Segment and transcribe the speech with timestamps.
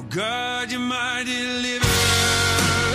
[0.00, 2.89] Oh God, you're my deliverer.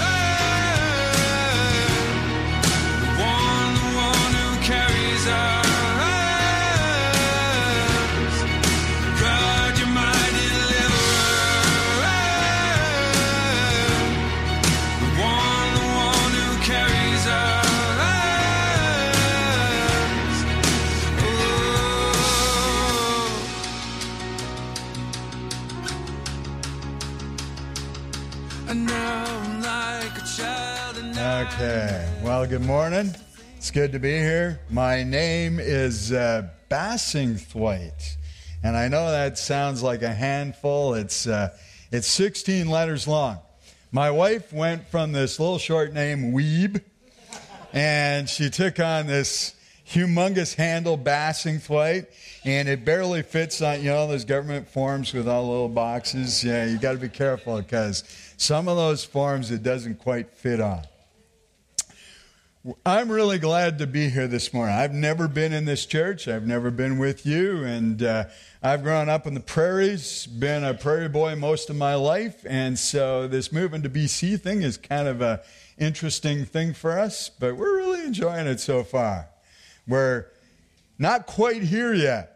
[31.55, 32.05] Okay.
[32.21, 33.15] Well, good morning.
[33.55, 34.59] It's good to be here.
[34.69, 38.17] My name is uh, Bassingthwaighte,
[38.61, 40.95] and I know that sounds like a handful.
[40.95, 41.57] It's uh,
[41.93, 43.37] it's 16 letters long.
[43.93, 46.81] My wife went from this little short name Weeb,
[47.71, 49.55] and she took on this
[49.87, 52.07] humongous handle Bassingthwaighte,
[52.43, 56.43] and it barely fits on you know those government forms with all little boxes.
[56.43, 58.03] Yeah, you got to be careful because
[58.35, 60.81] some of those forms it doesn't quite fit on.
[62.83, 64.73] I'm really glad to be here this morning.
[64.73, 66.27] I've never been in this church.
[66.27, 68.25] I've never been with you, and uh,
[68.63, 72.79] I've grown up in the prairies, been a prairie boy most of my life, and
[72.79, 75.43] so this moving to BC thing is kind of a
[75.77, 77.29] interesting thing for us.
[77.29, 79.27] But we're really enjoying it so far.
[79.87, 80.25] We're
[80.97, 82.35] not quite here yet.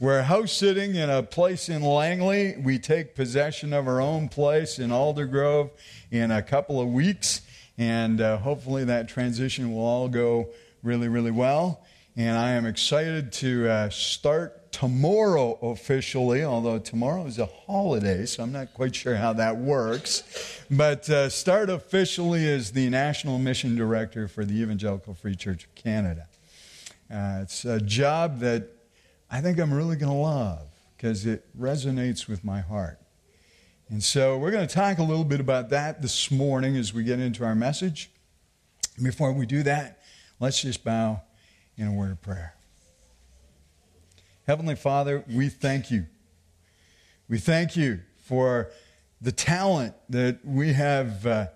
[0.00, 2.54] We're house sitting in a place in Langley.
[2.56, 5.70] We take possession of our own place in Aldergrove
[6.12, 7.42] in a couple of weeks,
[7.78, 10.50] and uh, hopefully that transition will all go
[10.82, 11.84] really, really well.
[12.16, 18.42] And I am excited to uh, start tomorrow officially, although tomorrow is a holiday, so
[18.42, 20.64] I'm not quite sure how that works.
[20.68, 25.74] But uh, start officially as the National Mission Director for the Evangelical Free Church of
[25.76, 26.26] Canada.
[27.10, 28.68] Uh, it's a job that
[29.30, 32.98] I think I'm really going to love because it resonates with my heart.
[33.90, 37.04] And so we're going to talk a little bit about that this morning as we
[37.04, 38.10] get into our message.
[39.02, 40.02] Before we do that,
[40.40, 41.22] let's just bow
[41.78, 42.54] in a word of prayer.
[44.46, 46.04] Heavenly Father, we thank you.
[47.30, 48.70] We thank you for
[49.22, 51.46] the talent that we have uh,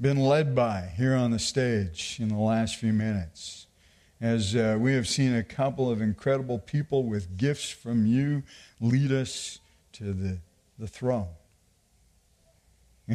[0.00, 3.66] been led by here on the stage in the last few minutes
[4.20, 8.42] as uh, we have seen a couple of incredible people with gifts from you
[8.80, 9.60] lead us
[9.92, 10.38] to the,
[10.76, 11.28] the throne.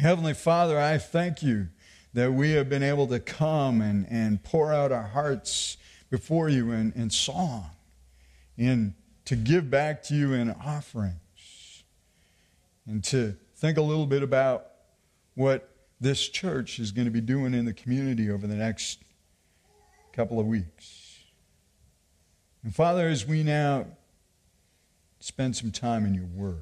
[0.00, 1.68] Heavenly Father, I thank you
[2.14, 5.76] that we have been able to come and, and pour out our hearts
[6.10, 7.70] before you in, in song
[8.58, 8.94] and
[9.24, 11.84] to give back to you in offerings
[12.86, 14.66] and to think a little bit about
[15.34, 18.98] what this church is going to be doing in the community over the next
[20.12, 21.20] couple of weeks.
[22.64, 23.86] And Father, as we now
[25.20, 26.58] spend some time in your word,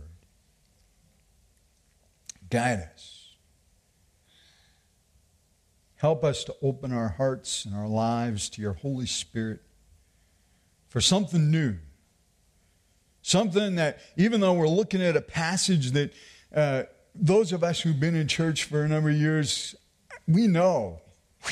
[2.51, 3.22] guide us.
[6.03, 9.61] Help us to open our hearts and our lives to your Holy Spirit
[10.89, 11.77] for something new.
[13.23, 16.13] Something that, even though we're looking at a passage that
[16.53, 16.83] uh,
[17.15, 19.77] those of us who've been in church for a number of years,
[20.27, 21.01] we know,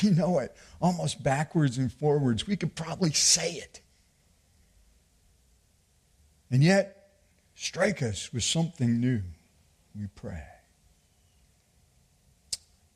[0.03, 2.45] we know it almost backwards and forwards.
[2.45, 3.79] We could probably say it.
[6.51, 7.13] And yet,
[7.55, 9.21] strike us with something new,
[9.97, 10.43] we pray.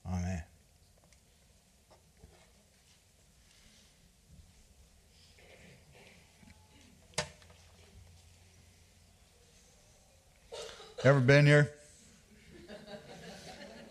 [0.06, 0.44] Amen.
[11.06, 11.72] Ever been here?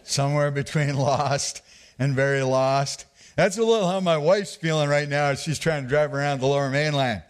[0.02, 1.62] Somewhere between lost
[1.96, 3.04] and very lost.
[3.36, 6.40] That's a little how my wife's feeling right now as she's trying to drive around
[6.40, 7.22] the lower mainland.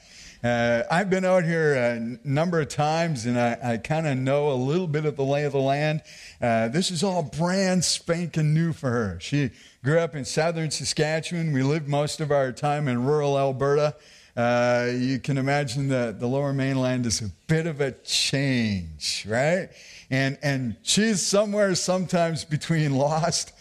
[0.43, 4.53] Uh, I've been out here a number of times and I, I kind of know
[4.53, 6.01] a little bit of the lay of the land.
[6.41, 9.19] Uh, this is all brand spanking new for her.
[9.21, 9.51] She
[9.85, 11.53] grew up in southern Saskatchewan.
[11.53, 13.97] We lived most of our time in rural Alberta.
[14.37, 19.69] Uh, you can imagine that the lower mainland is a bit of a change, right?
[20.11, 23.53] And, and she's somewhere sometimes between lost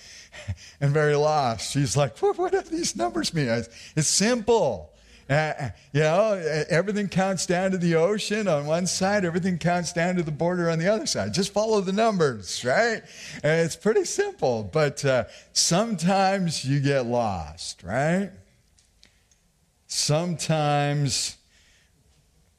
[0.81, 1.71] and very lost.
[1.71, 3.47] She's like, what, what do these numbers mean?
[3.47, 4.89] It's simple.
[5.29, 6.33] Uh, you know,
[6.69, 10.69] everything counts down to the ocean on one side, everything counts down to the border
[10.69, 11.33] on the other side.
[11.33, 13.01] Just follow the numbers, right?
[13.41, 18.31] And it's pretty simple, but uh, sometimes you get lost, right?
[19.95, 21.37] Sometimes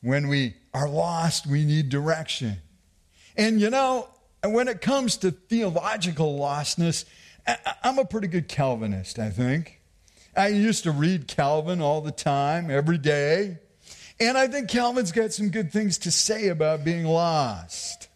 [0.03, 2.59] when we are lost, we need direction.
[3.37, 4.09] And you know,
[4.45, 7.05] when it comes to theological lostness,
[7.83, 9.81] I'm a pretty good Calvinist, I think.
[10.37, 13.59] I used to read Calvin all the time, every day.
[14.21, 18.07] And I think Calvin's got some good things to say about being lost.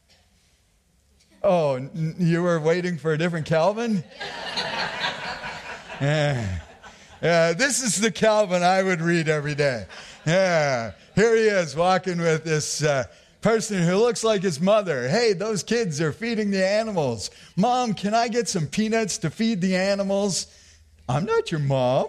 [1.42, 1.90] Oh,
[2.20, 4.04] you were waiting for a different Calvin?
[6.00, 6.60] yeah.
[7.22, 9.86] yeah, this is the Calvin I would read every day.
[10.26, 13.04] Yeah, here he is walking with this uh,
[13.40, 15.08] person who looks like his mother.
[15.08, 17.30] Hey, those kids are feeding the animals.
[17.56, 20.46] Mom, can I get some peanuts to feed the animals?
[21.08, 22.08] I'm not your mom.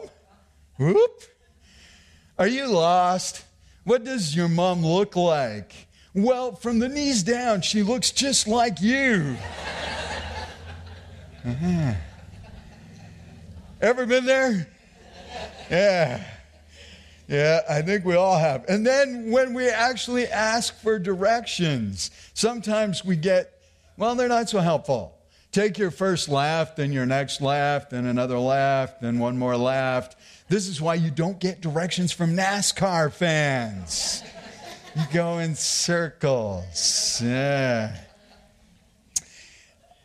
[0.78, 1.24] Whoop.
[2.38, 3.46] Are you lost?
[3.84, 5.88] What does your mom look like?
[6.14, 9.38] Well, from the knees down, she looks just like you.
[11.46, 11.94] Uh-huh.
[13.82, 14.68] Ever been there?
[15.70, 16.24] Yeah.
[17.28, 18.66] Yeah, I think we all have.
[18.68, 23.62] And then when we actually ask for directions, sometimes we get,
[23.98, 25.16] well, they're not so helpful.
[25.52, 30.16] Take your first left, then your next left, then another left, then one more left.
[30.48, 34.24] This is why you don't get directions from NASCAR fans.
[34.96, 37.22] You go in circles.
[37.24, 37.96] Yeah.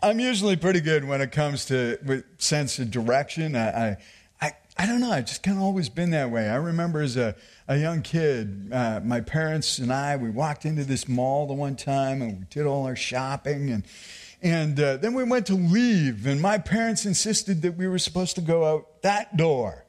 [0.02, 3.56] I'm usually pretty good when it comes to sense of direction.
[3.56, 3.96] I, I,
[4.76, 5.10] I, don't know.
[5.10, 6.48] I've just kind of always been that way.
[6.48, 7.36] I remember as a,
[7.68, 11.76] a young kid, uh, my parents and I, we walked into this mall the one
[11.76, 13.84] time and we did all our shopping and
[14.44, 18.34] and uh, then we went to leave, and my parents insisted that we were supposed
[18.34, 19.86] to go out that door.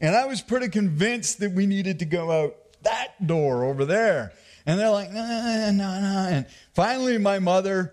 [0.00, 4.32] And I was pretty convinced that we needed to go out that door over there.
[4.64, 6.28] And they're like, no, no, no.
[6.30, 7.92] And finally, my mother,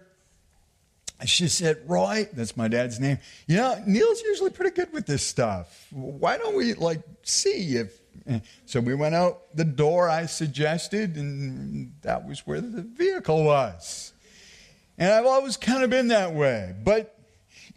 [1.25, 3.18] she said, Roy, that's my dad's name,
[3.48, 5.88] you know, Neil's usually pretty good with this stuff.
[5.92, 8.00] Why don't we, like, see if.
[8.66, 14.12] So we went out the door I suggested, and that was where the vehicle was.
[14.98, 16.75] And I've always kind of been that way.
[16.84, 17.18] But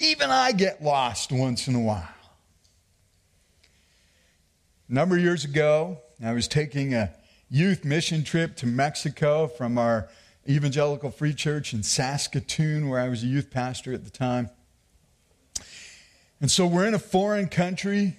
[0.00, 2.08] even I get lost once in a while.
[4.88, 7.12] A number of years ago, I was taking a
[7.48, 10.08] youth mission trip to Mexico from our
[10.48, 14.50] Evangelical Free Church in Saskatoon, where I was a youth pastor at the time.
[16.40, 18.16] And so we're in a foreign country.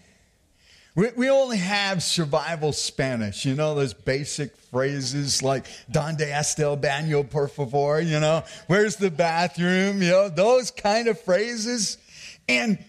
[0.94, 6.78] We, we only have survival Spanish, you know, those basic phrases like Donde está el
[6.78, 11.98] baño, por favor, you know, where's the bathroom, you know, those kind of phrases.
[12.48, 12.84] And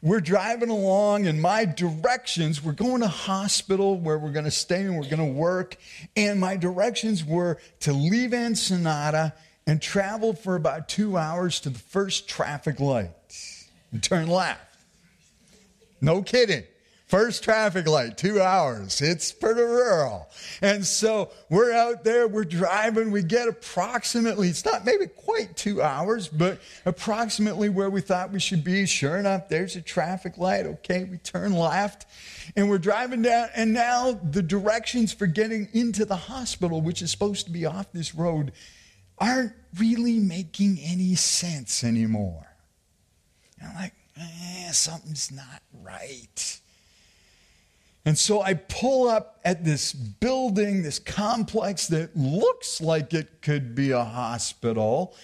[0.00, 4.82] we're driving along, and my directions, we're going to hospital where we're going to stay
[4.82, 5.76] and we're going to work.
[6.16, 9.34] And my directions were to leave Ensenada
[9.66, 13.10] and travel for about two hours to the first traffic light
[13.90, 14.60] and turn left.
[16.00, 16.62] No kidding.
[17.08, 19.00] First traffic light, two hours.
[19.00, 20.28] It's pretty rural.
[20.60, 25.80] And so we're out there, we're driving, we get approximately, it's not maybe quite two
[25.80, 28.84] hours, but approximately where we thought we should be.
[28.84, 30.66] Sure enough, there's a traffic light.
[30.66, 32.04] Okay, we turn left
[32.56, 33.48] and we're driving down.
[33.56, 37.90] And now the directions for getting into the hospital, which is supposed to be off
[37.90, 38.52] this road,
[39.16, 42.46] aren't really making any sense anymore.
[43.58, 46.60] And I'm like, eh, something's not right.
[48.08, 53.74] And so I pull up at this building, this complex that looks like it could
[53.74, 55.14] be a hospital,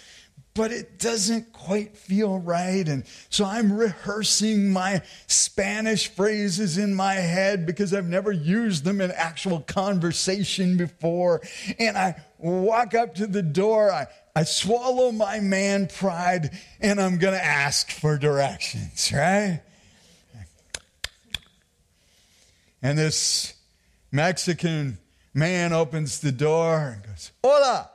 [0.52, 2.86] but it doesn't quite feel right.
[2.86, 9.00] And so I'm rehearsing my Spanish phrases in my head because I've never used them
[9.00, 11.40] in actual conversation before.
[11.78, 16.50] And I walk up to the door, I, I swallow my man pride,
[16.82, 19.62] and I'm going to ask for directions, right?
[22.84, 23.54] And this
[24.12, 24.98] Mexican
[25.32, 27.88] man opens the door and goes, Hola!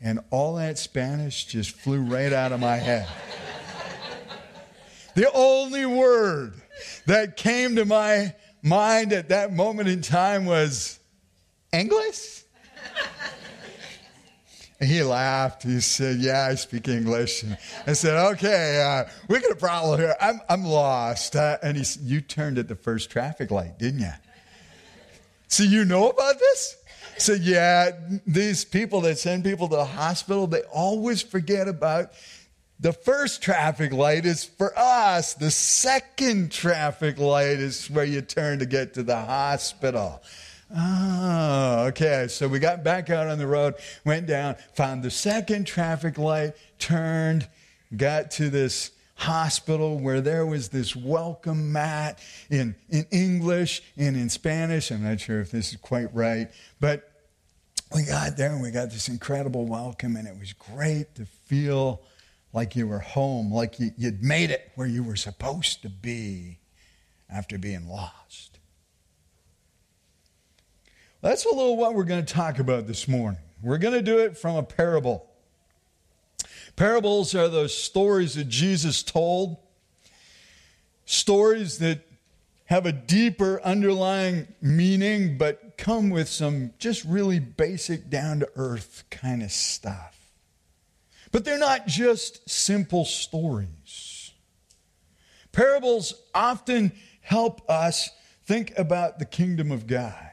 [0.00, 3.06] And all that Spanish just flew right out of my head.
[5.14, 6.54] the only word
[7.06, 10.98] that came to my mind at that moment in time was
[11.72, 12.42] English?
[14.80, 15.64] And he laughed.
[15.64, 17.42] He said, Yeah, I speak English.
[17.42, 17.56] And
[17.86, 20.14] I said, Okay, uh, we got a problem here.
[20.20, 21.34] I'm, I'm lost.
[21.34, 24.12] Uh, and he said, You turned at the first traffic light, didn't you?
[25.48, 26.76] So you know about this?
[27.16, 27.90] Said, yeah,
[28.26, 32.12] these people that send people to the hospital, they always forget about
[32.78, 35.34] the first traffic light is for us.
[35.34, 40.22] The second traffic light is where you turn to get to the hospital.
[40.74, 42.26] Oh, okay.
[42.28, 46.54] So we got back out on the road, went down, found the second traffic light,
[46.78, 47.48] turned,
[47.96, 52.20] got to this hospital where there was this welcome mat
[52.50, 54.90] in, in English and in Spanish.
[54.90, 56.48] I'm not sure if this is quite right,
[56.80, 57.10] but
[57.94, 62.02] we got there and we got this incredible welcome, and it was great to feel
[62.52, 66.58] like you were home, like you, would made it where you were supposed to be
[67.30, 68.47] after being lost.
[71.20, 73.40] That's a little what we're going to talk about this morning.
[73.60, 75.28] We're going to do it from a parable.
[76.76, 79.56] Parables are those stories that Jesus told,
[81.06, 82.06] stories that
[82.66, 89.02] have a deeper underlying meaning, but come with some just really basic, down to earth
[89.10, 90.16] kind of stuff.
[91.32, 94.32] But they're not just simple stories.
[95.50, 98.10] Parables often help us
[98.44, 100.27] think about the kingdom of God.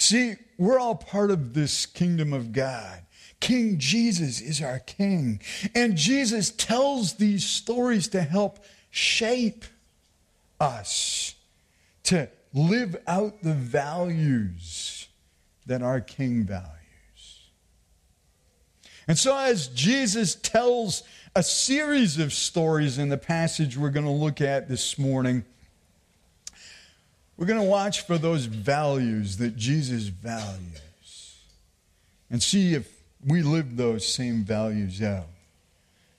[0.00, 3.02] See, we're all part of this kingdom of God.
[3.38, 5.42] King Jesus is our king.
[5.74, 9.66] And Jesus tells these stories to help shape
[10.58, 11.34] us
[12.04, 15.06] to live out the values
[15.66, 17.50] that our king values.
[19.06, 21.02] And so, as Jesus tells
[21.36, 25.44] a series of stories in the passage we're going to look at this morning,
[27.40, 31.38] we're going to watch for those values that Jesus values
[32.30, 32.86] and see if
[33.26, 35.24] we live those same values out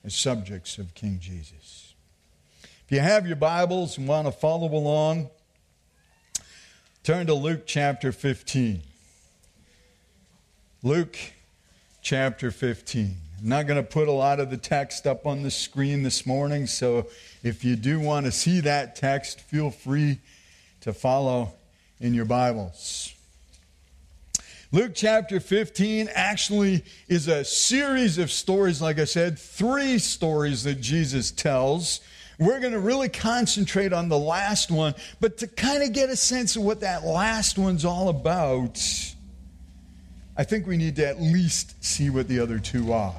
[0.04, 1.94] as subjects of King Jesus.
[2.64, 5.30] If you have your Bibles and want to follow along,
[7.04, 8.82] turn to Luke chapter 15.
[10.82, 11.16] Luke
[12.02, 13.16] chapter 15.
[13.40, 16.26] I'm not going to put a lot of the text up on the screen this
[16.26, 17.06] morning, so
[17.44, 20.18] if you do want to see that text, feel free
[20.82, 21.52] to follow
[22.00, 23.14] in your Bibles.
[24.72, 30.80] Luke chapter 15 actually is a series of stories, like I said, three stories that
[30.80, 32.00] Jesus tells.
[32.38, 36.16] We're going to really concentrate on the last one, but to kind of get a
[36.16, 38.80] sense of what that last one's all about,
[40.36, 43.14] I think we need to at least see what the other two are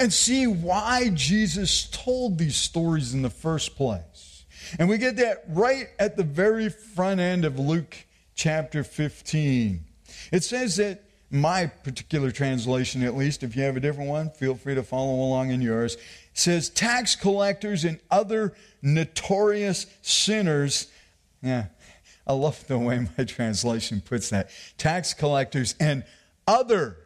[0.00, 4.35] and see why Jesus told these stories in the first place.
[4.78, 7.96] And we get that right at the very front end of Luke
[8.34, 9.84] chapter 15.
[10.32, 14.54] It says that my particular translation, at least, if you have a different one, feel
[14.54, 15.96] free to follow along in yours,
[16.34, 20.88] says tax collectors and other notorious sinners.
[21.42, 21.66] Yeah,
[22.26, 24.50] I love the way my translation puts that.
[24.78, 26.04] Tax collectors and
[26.46, 26.96] other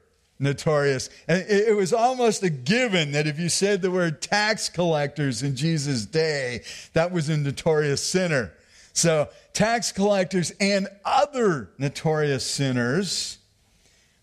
[0.41, 1.11] notorious.
[1.29, 6.07] It was almost a given that if you said the word tax collectors in Jesus'
[6.07, 6.63] day,
[6.95, 8.53] that was a notorious sinner.
[8.93, 13.39] So, tax collectors and other notorious sinners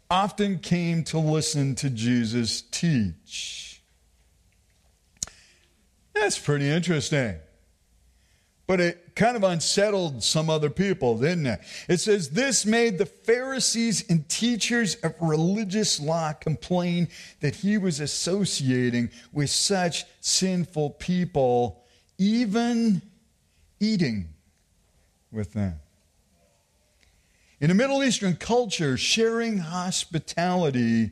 [0.09, 3.81] often came to listen to Jesus teach.
[6.13, 7.35] That's pretty interesting.
[8.65, 11.59] But it kind of unsettled some other people, didn't it?
[11.89, 17.09] It says, This made the Pharisees and teachers of religious law complain
[17.41, 21.83] that he was associating with such sinful people,
[22.17, 23.01] even
[23.79, 24.29] eating
[25.31, 25.79] with them.
[27.59, 31.09] In a Middle Eastern culture, sharing hospitality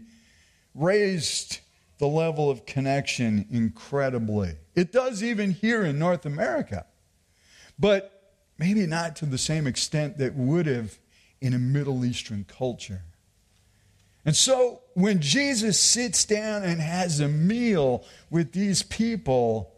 [0.75, 1.59] raised
[1.97, 4.57] the level of connection incredibly.
[4.75, 6.85] It does even here in North America
[7.77, 10.97] but maybe not to the same extent that would have
[11.41, 13.01] in a Middle Eastern culture.
[14.25, 19.71] And so when Jesus sits down and has a meal with these people,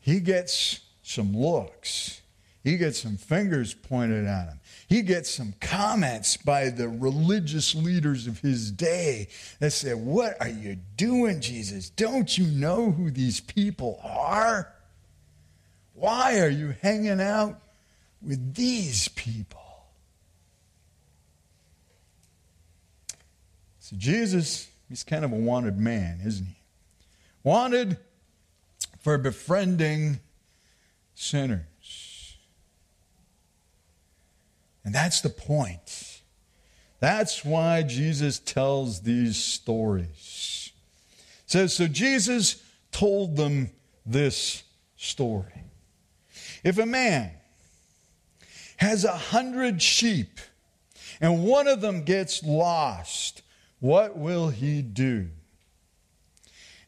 [0.00, 2.20] he gets some looks.
[2.62, 4.60] He gets some fingers pointed at him.
[4.86, 9.28] He gets some comments by the religious leaders of his day
[9.60, 11.88] that say, What are you doing, Jesus?
[11.88, 14.70] Don't you know who these people are?
[16.00, 17.60] Why are you hanging out
[18.22, 19.60] with these people?
[23.80, 26.56] So, Jesus, he's kind of a wanted man, isn't he?
[27.42, 27.98] Wanted
[29.00, 30.20] for befriending
[31.14, 32.38] sinners.
[34.82, 36.22] And that's the point.
[37.00, 40.72] That's why Jesus tells these stories.
[41.44, 43.70] It says, so Jesus told them
[44.06, 44.62] this
[44.96, 45.64] story.
[46.62, 47.32] If a man
[48.76, 50.40] has a hundred sheep
[51.20, 53.42] and one of them gets lost,
[53.78, 55.28] what will he do?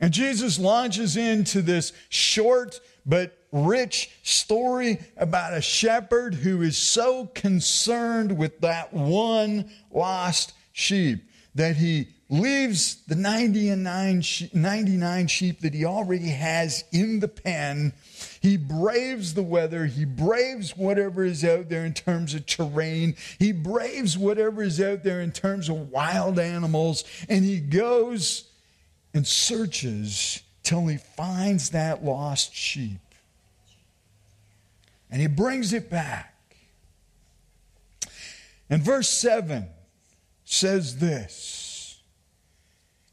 [0.01, 7.27] And Jesus launches into this short but rich story about a shepherd who is so
[7.27, 11.23] concerned with that one lost sheep
[11.55, 17.93] that he leaves the 99 sheep that he already has in the pen.
[18.43, 19.87] He braves the weather.
[19.87, 23.15] He braves whatever is out there in terms of terrain.
[23.39, 27.05] He braves whatever is out there in terms of wild animals.
[27.29, 28.51] And he goes
[29.15, 32.99] and searches till he finds that lost sheep.
[35.09, 36.35] And he brings it back.
[38.69, 39.69] And verse 7
[40.45, 42.01] says this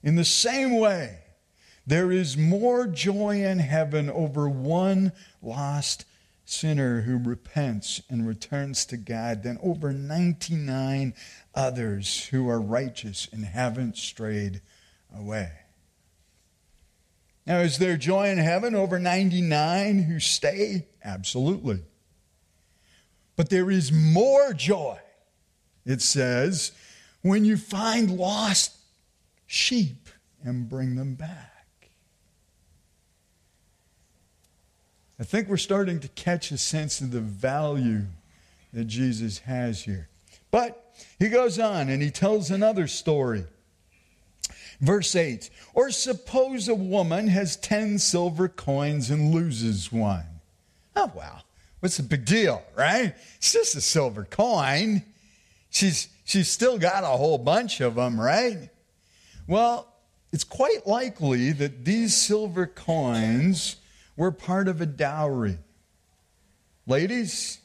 [0.02, 1.20] In the same way,
[1.90, 6.06] there is more joy in heaven over one lost
[6.46, 11.16] sinner who repents and returns to God than over 99
[11.56, 14.62] others who are righteous and haven't strayed
[15.16, 15.52] away.
[17.48, 20.86] Now, is there joy in heaven over 99 who stay?
[21.04, 21.82] Absolutely.
[23.36, 25.00] But there is more joy,
[25.88, 26.72] it says,
[27.24, 28.78] when you find lost
[29.48, 30.08] sheep
[30.44, 31.59] and bring them back.
[35.20, 38.04] I think we're starting to catch a sense of the value
[38.72, 40.08] that Jesus has here.
[40.50, 43.44] But he goes on and he tells another story.
[44.80, 50.26] Verse 8 Or suppose a woman has 10 silver coins and loses one.
[50.96, 51.44] Oh, well,
[51.82, 53.14] what's the big deal, right?
[53.38, 55.04] It's just a silver coin.
[55.70, 58.70] She's, she's still got a whole bunch of them, right?
[59.48, 59.94] Well,
[60.32, 63.76] it's quite likely that these silver coins
[64.20, 65.58] were part of a dowry.
[66.86, 67.60] Ladies,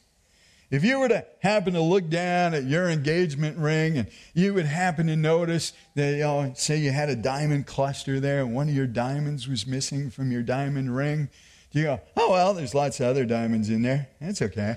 [0.70, 4.64] if you were to happen to look down at your engagement ring and you would
[4.64, 8.68] happen to notice that, you know, say you had a diamond cluster there and one
[8.68, 11.28] of your diamonds was missing from your diamond ring,
[11.72, 14.06] you go, oh, well, there's lots of other diamonds in there.
[14.20, 14.76] That's okay.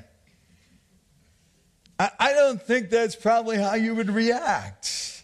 [1.99, 5.23] I, I don't think that's probably how you would react.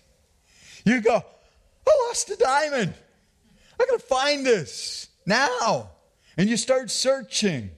[0.85, 1.15] You go,
[1.87, 2.93] I lost a diamond.
[3.79, 5.89] I gotta find this now
[6.37, 7.69] and you start searching.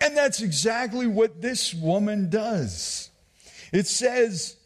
[0.00, 3.10] And that's exactly what this woman does.
[3.72, 4.56] It says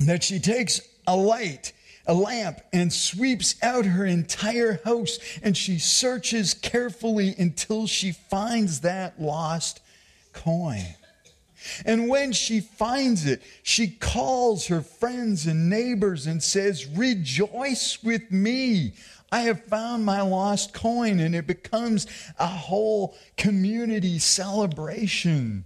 [0.00, 1.72] that she takes a light,
[2.06, 8.80] a lamp, and sweeps out her entire house, and she searches carefully until she finds
[8.80, 9.80] that lost
[10.32, 10.84] coin.
[11.84, 18.30] And when she finds it, she calls her friends and neighbors and says, Rejoice with
[18.30, 18.94] me.
[19.30, 22.06] I have found my lost coin, and it becomes
[22.38, 25.64] a whole community celebration.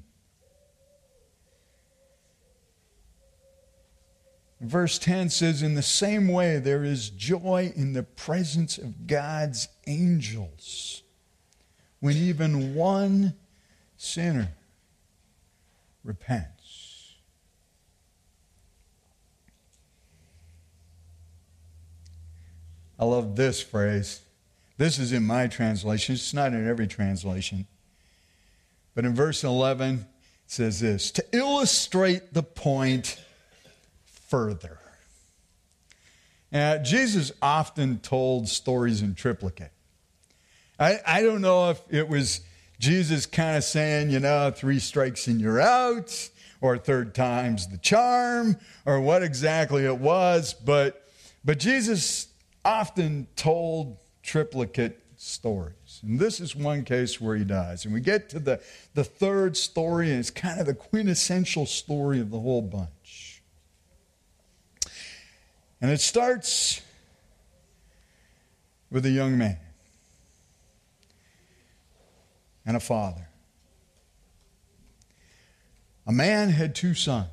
[4.61, 9.69] Verse 10 says, In the same way, there is joy in the presence of God's
[9.87, 11.03] angels
[11.99, 13.35] when even one
[13.97, 14.53] sinner
[16.05, 16.52] repents.
[23.03, 24.21] I love this phrase.
[24.79, 27.67] This is in my translation, it's not in every translation.
[28.95, 30.07] But in verse 11, it
[30.47, 33.21] says this to illustrate the point
[34.05, 34.79] further.
[36.53, 39.73] Now, Jesus often told stories in triplicate.
[40.79, 42.43] I, I don't know if it was
[42.79, 47.79] Jesus kind of saying, you know, three strikes and you're out, or third time's the
[47.79, 51.09] charm, or what exactly it was, but,
[51.45, 52.29] but Jesus
[52.65, 56.01] often told triplicate stories.
[56.03, 57.85] And this is one case where he dies.
[57.85, 58.61] And we get to the,
[58.95, 63.43] the third story, and it's kind of the quintessential story of the whole bunch.
[65.81, 66.81] And it starts
[68.91, 69.59] with a young man
[72.67, 73.29] and a father.
[76.07, 77.29] A man had two sons.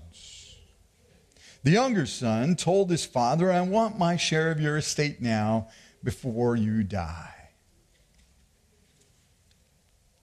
[1.64, 5.68] The younger son told his father, I want my share of your estate now
[6.04, 7.34] before you die.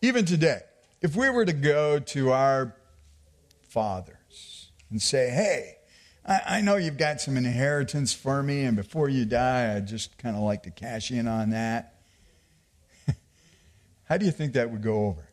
[0.01, 0.61] Even today,
[1.03, 2.75] if we were to go to our
[3.69, 5.77] fathers and say, hey,
[6.27, 10.17] I, I know you've got some inheritance for me, and before you die, I'd just
[10.17, 11.97] kind of like to cash in on that.
[14.05, 15.29] How do you think that would go over?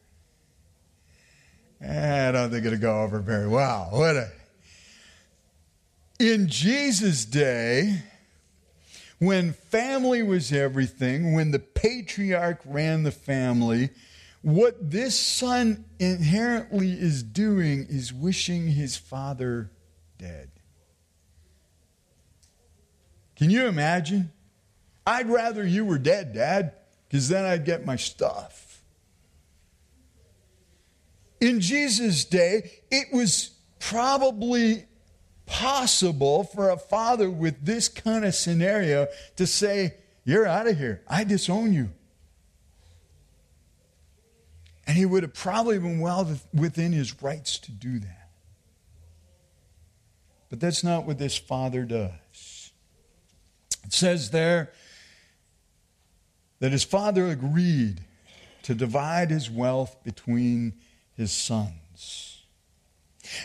[1.82, 4.30] Eh, I don't think it'd go over very well, would it?
[6.24, 8.02] In Jesus' day,
[9.20, 13.90] when family was everything, when the patriarch ran the family,
[14.42, 19.70] what this son inherently is doing is wishing his father
[20.18, 20.50] dead.
[23.36, 24.32] Can you imagine?
[25.06, 26.72] I'd rather you were dead, Dad,
[27.10, 28.82] because then I'd get my stuff.
[31.42, 34.86] In Jesus' day, it was probably
[35.46, 41.02] possible for a father with this kind of scenario to say, You're out of here.
[41.08, 41.90] I disown you.
[44.86, 48.30] And he would have probably been well within his rights to do that.
[50.50, 52.72] But that's not what this father does.
[53.86, 54.72] It says there
[56.60, 58.02] that his father agreed
[58.64, 60.74] to divide his wealth between
[61.16, 61.74] his sons.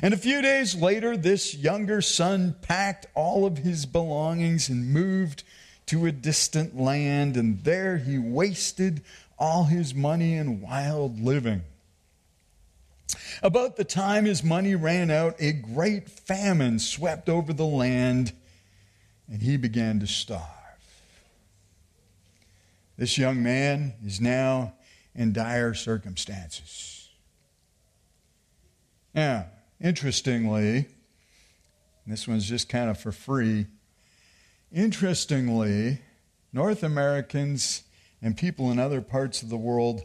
[0.03, 5.45] And a few days later, this younger son packed all of his belongings and moved
[5.87, 9.03] to a distant land, and there he wasted
[9.39, 11.63] all his money in wild living.
[13.43, 18.33] About the time his money ran out, a great famine swept over the land,
[19.31, 20.43] and he began to starve.
[22.97, 24.75] This young man is now
[25.15, 27.09] in dire circumstances.
[29.15, 29.47] Now,
[29.81, 30.87] interestingly,
[32.07, 33.67] this one's just kind of for free.
[34.73, 36.01] Interestingly,
[36.53, 37.83] North Americans
[38.23, 40.03] and people in other parts of the world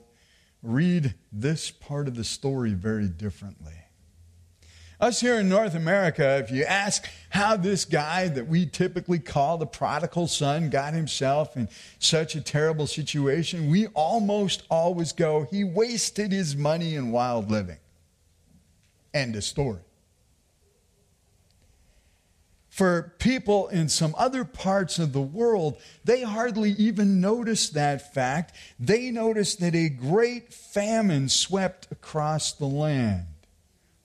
[0.62, 3.74] read this part of the story very differently.
[5.00, 9.58] Us here in North America, if you ask how this guy that we typically call
[9.58, 11.68] the prodigal son got himself in
[12.00, 17.80] such a terrible situation, we almost always go, he wasted his money in wild living.
[19.14, 19.82] End of story.
[22.70, 28.56] For people in some other parts of the world, they hardly even notice that fact.
[28.80, 33.28] They notice that a great famine swept across the land.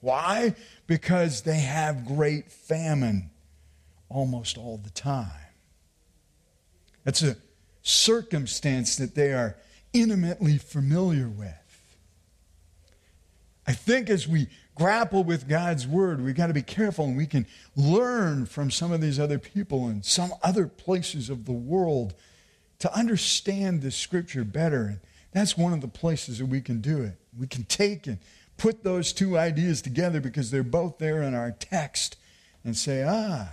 [0.01, 0.53] Why?
[0.85, 3.31] Because they have great famine
[4.07, 5.31] almost all the time.
[7.03, 7.37] That's a
[7.81, 9.55] circumstance that they are
[9.93, 11.55] intimately familiar with.
[13.65, 14.47] I think as we
[14.79, 18.93] grapple with God's word, we've got to be careful and we can learn from some
[18.93, 22.13] of these other people in some other places of the world
[22.79, 24.85] to understand the scripture better.
[24.85, 24.99] And
[25.33, 27.17] that's one of the places that we can do it.
[27.37, 28.19] We can take and
[28.55, 32.15] put those two ideas together because they're both there in our text
[32.63, 33.49] and say, ah,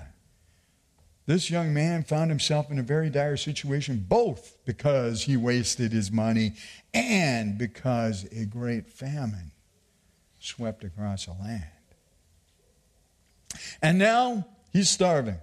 [1.27, 6.13] this young man found himself in a very dire situation, both because he wasted his
[6.13, 6.53] money
[6.95, 9.51] and because a great famine
[10.47, 11.65] swept across a land.
[13.83, 15.39] And now he's starving.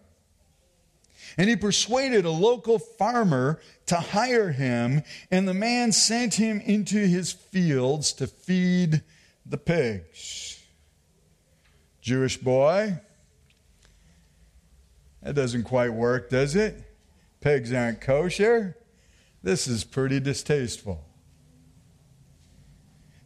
[1.37, 6.97] And he persuaded a local farmer to hire him, and the man sent him into
[6.97, 9.01] his fields to feed
[9.45, 10.61] the pigs.
[12.01, 12.99] Jewish boy,
[15.21, 16.83] that doesn't quite work, does it?
[17.39, 18.77] Pigs aren't kosher.
[19.41, 21.03] This is pretty distasteful.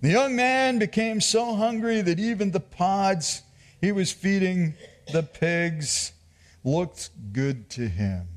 [0.01, 3.41] The young man became so hungry that even the pods
[3.81, 4.75] he was feeding
[5.11, 6.11] the pigs
[6.63, 8.27] looked good to him.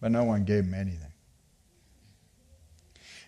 [0.00, 1.12] But no one gave him anything.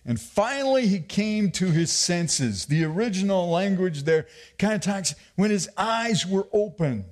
[0.05, 2.66] And finally, he came to his senses.
[2.66, 4.26] The original language there
[4.59, 7.05] kind of talks when his eyes were opened,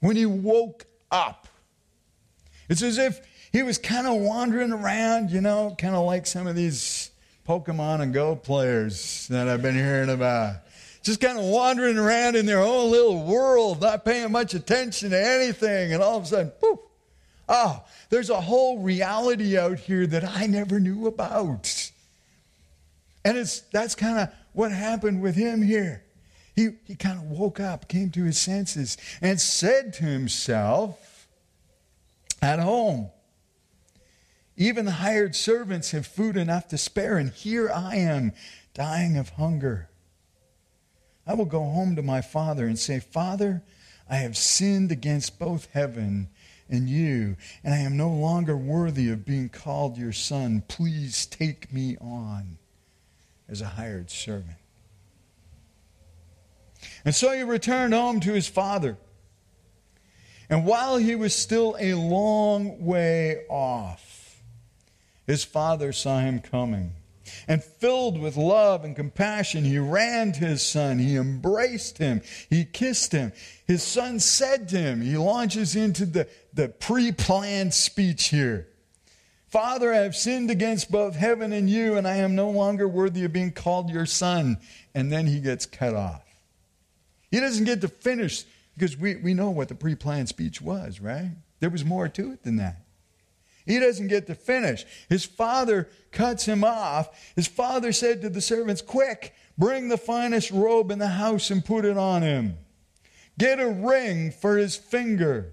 [0.00, 1.46] when he woke up.
[2.68, 3.20] It's as if
[3.52, 7.10] he was kind of wandering around, you know, kind of like some of these
[7.48, 10.56] Pokemon and Go players that I've been hearing about.
[11.02, 15.26] Just kind of wandering around in their own little world, not paying much attention to
[15.26, 16.78] anything, and all of a sudden, poof,
[17.48, 21.90] oh, there's a whole reality out here that I never knew about.
[23.24, 26.04] And it's that's kind of what happened with him here.
[26.54, 31.26] He, he kind of woke up, came to his senses, and said to himself,
[32.42, 33.08] at home,
[34.58, 38.32] even the hired servants have food enough to spare, and here I am
[38.74, 39.88] dying of hunger.
[41.24, 43.62] I will go home to my father and say, Father,
[44.10, 46.28] I have sinned against both heaven
[46.68, 50.64] and you, and I am no longer worthy of being called your son.
[50.66, 52.58] Please take me on
[53.48, 54.56] as a hired servant.
[57.04, 58.98] And so he returned home to his father.
[60.50, 64.17] And while he was still a long way off,
[65.28, 66.94] his father saw him coming.
[67.46, 70.98] And filled with love and compassion, he ran to his son.
[70.98, 72.22] He embraced him.
[72.50, 73.32] He kissed him.
[73.66, 78.68] His son said to him, he launches into the, the pre planned speech here
[79.48, 83.24] Father, I have sinned against both heaven and you, and I am no longer worthy
[83.24, 84.58] of being called your son.
[84.94, 86.22] And then he gets cut off.
[87.30, 91.00] He doesn't get to finish because we, we know what the pre planned speech was,
[91.00, 91.30] right?
[91.60, 92.82] There was more to it than that.
[93.68, 94.86] He doesn't get to finish.
[95.10, 97.34] His father cuts him off.
[97.36, 101.62] His father said to the servants, Quick, bring the finest robe in the house and
[101.62, 102.56] put it on him.
[103.36, 105.52] Get a ring for his finger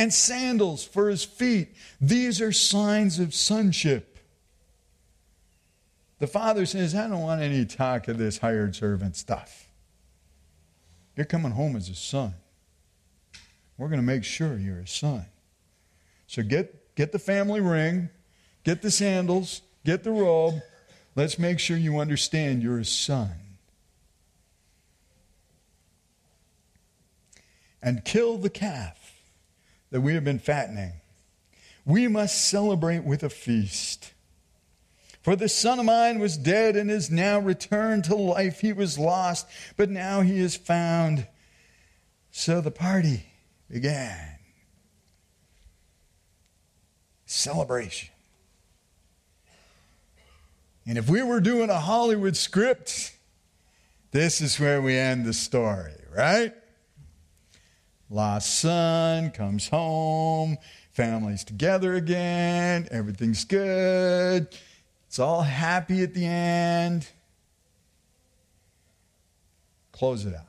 [0.00, 1.76] and sandals for his feet.
[2.00, 4.18] These are signs of sonship.
[6.18, 9.68] The father says, I don't want any talk of this hired servant stuff.
[11.14, 12.34] You're coming home as a son.
[13.78, 15.26] We're going to make sure you're a son.
[16.26, 18.08] So get Get the family ring,
[18.62, 20.60] get the sandals, get the robe.
[21.16, 23.30] Let's make sure you understand you're a son.
[27.84, 29.20] and kill the calf
[29.90, 30.94] that we have been fattening.
[31.84, 34.14] We must celebrate with a feast.
[35.22, 38.60] For the son of mine was dead and is now returned to life.
[38.60, 41.26] He was lost, but now he is found.
[42.30, 43.26] So the party
[43.70, 44.33] began.
[47.34, 48.10] Celebration.
[50.86, 53.12] And if we were doing a Hollywood script,
[54.12, 56.54] this is where we end the story, right?
[58.08, 60.58] Lost son comes home,
[60.92, 64.46] family's together again, everything's good,
[65.08, 67.08] it's all happy at the end.
[69.90, 70.46] Close it out.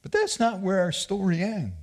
[0.00, 1.74] But that's not where our story ends.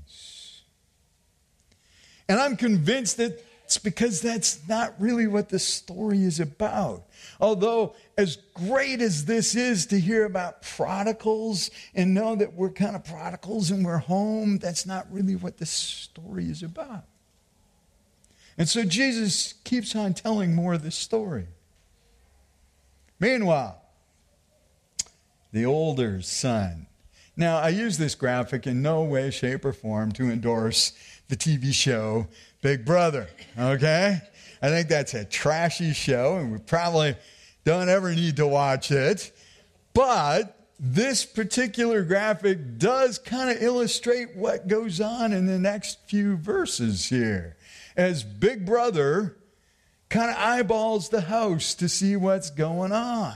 [2.30, 7.04] And I'm convinced that it's because that's not really what the story is about.
[7.42, 12.96] Although, as great as this is to hear about prodigals and know that we're kind
[12.96, 17.04] of prodigals and we're home, that's not really what the story is about.
[18.58, 21.48] And so Jesus keeps on telling more of this story.
[23.20, 23.82] Meanwhile,
[25.52, 26.88] the older son.
[27.36, 30.94] Now, I use this graphic in no way, shape, or form to endorse
[31.28, 32.28] the TV show
[32.62, 34.22] Big Brother, okay?
[34.62, 37.16] I think that's a trashy show, and we probably
[37.64, 39.32] don't ever need to watch it.
[39.94, 46.38] But this particular graphic does kind of illustrate what goes on in the next few
[46.38, 47.56] verses here.
[47.96, 49.38] As Big Brother
[50.10, 53.36] kind of eyeballs the house to see what's going on.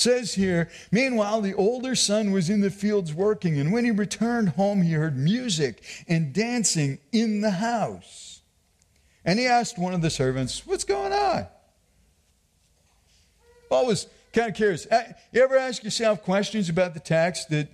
[0.00, 4.48] Says here, meanwhile, the older son was in the fields working, and when he returned
[4.48, 8.40] home, he heard music and dancing in the house.
[9.26, 11.46] And he asked one of the servants, What's going on?
[13.70, 14.86] Always kind of curious.
[14.86, 17.68] Uh, you ever ask yourself questions about the text that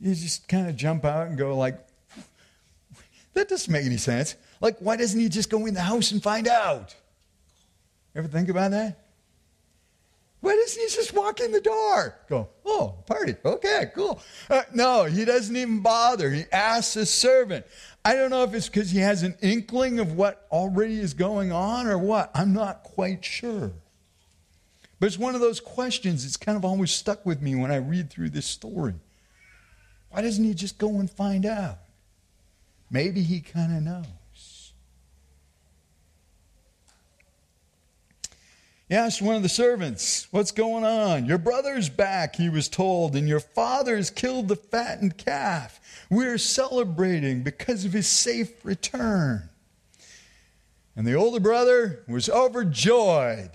[0.00, 1.78] you just kind of jump out and go like,
[3.34, 4.34] that doesn't make any sense.
[4.62, 6.96] Like, why doesn't he just go in the house and find out?
[8.14, 9.09] Ever think about that?
[10.40, 12.16] Why doesn't he just walk in the door?
[12.28, 13.36] Go, oh, party.
[13.44, 14.20] Okay, cool.
[14.48, 16.30] Uh, no, he doesn't even bother.
[16.30, 17.66] He asks his servant.
[18.04, 21.52] I don't know if it's because he has an inkling of what already is going
[21.52, 22.30] on or what.
[22.34, 23.72] I'm not quite sure.
[24.98, 27.76] But it's one of those questions that's kind of always stuck with me when I
[27.76, 28.94] read through this story.
[30.10, 31.78] Why doesn't he just go and find out?
[32.90, 34.06] Maybe he kind of knows.
[38.96, 41.26] Asked one of the servants, What's going on?
[41.26, 45.80] Your brother's back, he was told, and your father's killed the fattened calf.
[46.10, 49.48] We're celebrating because of his safe return.
[50.96, 53.52] And the older brother was overjoyed.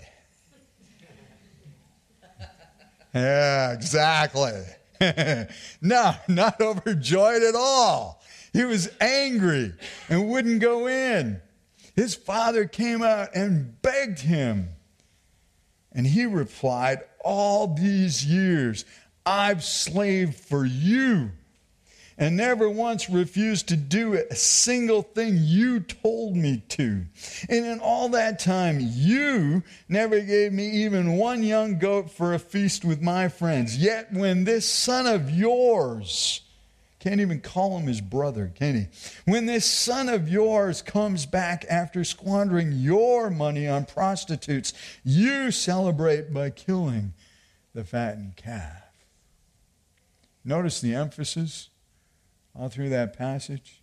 [3.14, 4.62] yeah, exactly.
[5.82, 8.22] no, not overjoyed at all.
[8.52, 9.74] He was angry
[10.08, 11.42] and wouldn't go in.
[11.94, 14.70] His father came out and begged him.
[15.96, 18.84] And he replied, All these years
[19.24, 21.30] I've slaved for you
[22.18, 27.04] and never once refused to do a single thing you told me to.
[27.48, 32.38] And in all that time, you never gave me even one young goat for a
[32.38, 33.76] feast with my friends.
[33.76, 36.40] Yet when this son of yours,
[36.98, 38.86] can't even call him his brother, can he?
[39.30, 44.72] When this son of yours comes back after squandering your money on prostitutes,
[45.04, 47.12] you celebrate by killing
[47.74, 48.82] the fattened calf.
[50.44, 51.68] Notice the emphasis
[52.54, 53.82] all through that passage.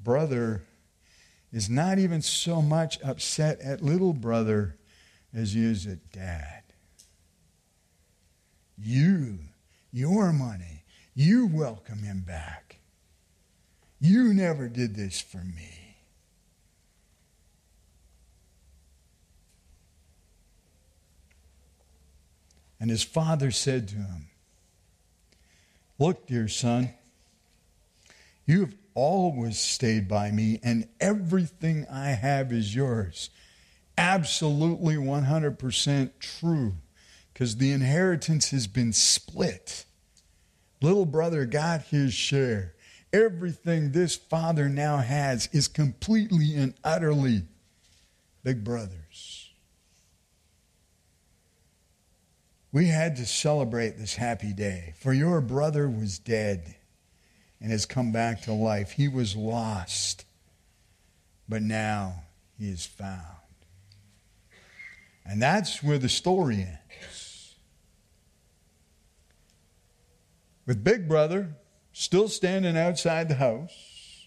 [0.00, 0.62] Brother
[1.52, 4.76] is not even so much upset at little brother
[5.32, 6.62] as he is at dad.
[8.78, 9.38] You,
[9.92, 10.75] your money,
[11.16, 12.78] you welcome him back.
[13.98, 15.96] You never did this for me.
[22.78, 24.28] And his father said to him,
[25.98, 26.90] Look, dear son,
[28.44, 33.30] you have always stayed by me, and everything I have is yours.
[33.96, 36.74] Absolutely 100% true,
[37.32, 39.85] because the inheritance has been split.
[40.80, 42.74] Little brother got his share.
[43.12, 47.42] Everything this father now has is completely and utterly
[48.42, 49.50] big brother's.
[52.72, 56.74] We had to celebrate this happy day, for your brother was dead
[57.60, 58.92] and has come back to life.
[58.92, 60.26] He was lost,
[61.48, 62.24] but now
[62.58, 63.22] he is found.
[65.24, 67.25] And that's where the story ends.
[70.66, 71.56] With Big Brother
[71.92, 74.26] still standing outside the house,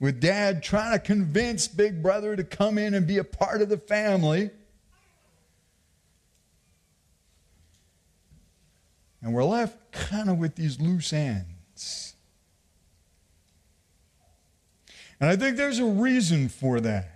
[0.00, 3.68] with Dad trying to convince Big Brother to come in and be a part of
[3.68, 4.50] the family.
[9.22, 12.14] And we're left kind of with these loose ends.
[15.20, 17.13] And I think there's a reason for that.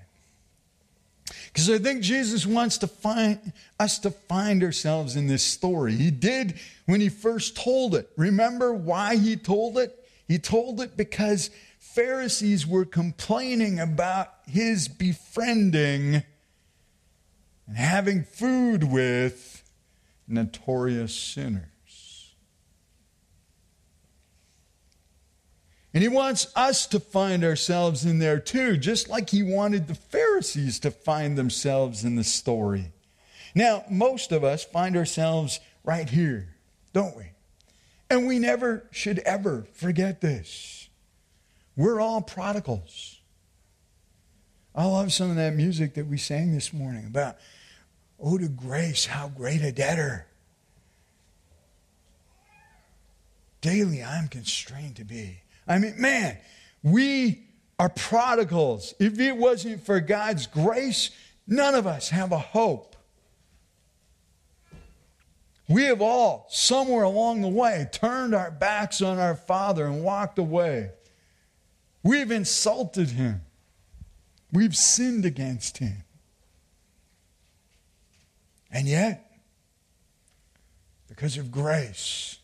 [1.58, 5.92] Because I think Jesus wants to find us to find ourselves in this story.
[5.92, 6.54] He did
[6.86, 8.08] when he first told it.
[8.16, 9.92] Remember why he told it?
[10.28, 16.22] He told it because Pharisees were complaining about his befriending
[17.66, 19.64] and having food with
[20.28, 21.67] notorious sinners.
[25.94, 29.94] And he wants us to find ourselves in there too, just like he wanted the
[29.94, 32.92] Pharisees to find themselves in the story.
[33.54, 36.54] Now, most of us find ourselves right here,
[36.92, 37.24] don't we?
[38.10, 40.88] And we never should ever forget this.
[41.76, 43.20] We're all prodigals.
[44.74, 47.36] I love some of that music that we sang this morning about,
[48.20, 50.26] oh, to grace, how great a debtor.
[53.60, 55.40] Daily I'm constrained to be.
[55.68, 56.38] I mean, man,
[56.82, 57.44] we
[57.78, 58.94] are prodigals.
[58.98, 61.10] If it wasn't for God's grace,
[61.46, 62.96] none of us have a hope.
[65.68, 70.38] We have all, somewhere along the way, turned our backs on our Father and walked
[70.38, 70.90] away.
[72.02, 73.42] We've insulted Him.
[74.50, 76.04] We've sinned against Him.
[78.70, 79.30] And yet,
[81.08, 82.37] because of grace,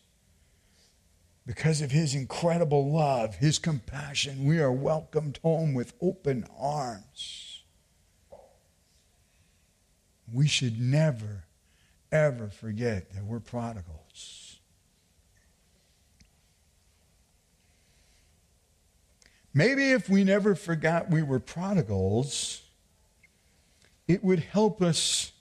[1.45, 7.63] because of his incredible love, his compassion, we are welcomed home with open arms.
[10.33, 11.43] We should never,
[12.11, 14.59] ever forget that we're prodigals.
[19.53, 22.61] Maybe if we never forgot we were prodigals,
[24.07, 25.31] it would help us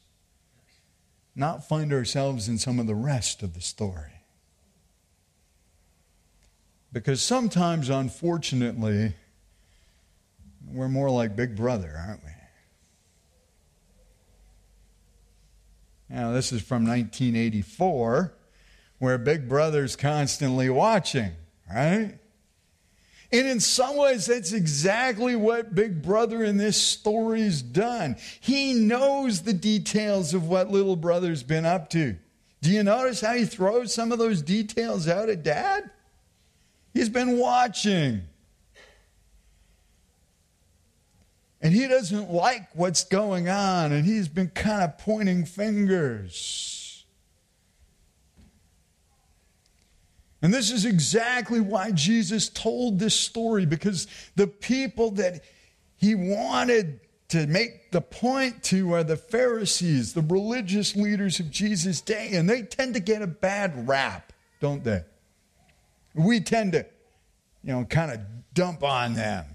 [1.34, 4.13] not find ourselves in some of the rest of the story.
[6.94, 9.14] Because sometimes, unfortunately,
[10.70, 12.30] we're more like Big Brother, aren't we?
[16.08, 18.32] Now, this is from 1984,
[19.00, 21.32] where Big Brother's constantly watching,
[21.68, 22.16] right?
[23.32, 28.14] And in some ways, that's exactly what Big Brother in this story's done.
[28.38, 32.14] He knows the details of what little brother's been up to.
[32.62, 35.90] Do you notice how he throws some of those details out at dad?
[36.94, 38.22] He's been watching.
[41.60, 47.04] And he doesn't like what's going on, and he's been kind of pointing fingers.
[50.40, 55.42] And this is exactly why Jesus told this story, because the people that
[55.96, 62.02] he wanted to make the point to are the Pharisees, the religious leaders of Jesus'
[62.02, 65.02] day, and they tend to get a bad rap, don't they?
[66.14, 66.86] We tend to,
[67.62, 68.20] you know, kind of
[68.54, 69.46] dump on them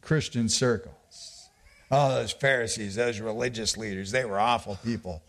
[0.00, 1.48] Christian circles.
[1.90, 5.22] Oh, those Pharisees, those religious leaders, they were awful people.